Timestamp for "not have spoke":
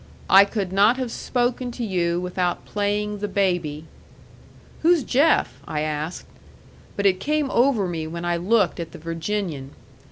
0.73-1.59